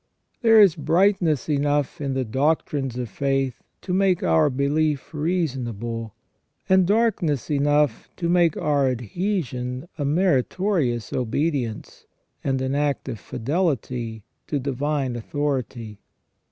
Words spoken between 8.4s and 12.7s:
our adhesion a meritorious obedience, and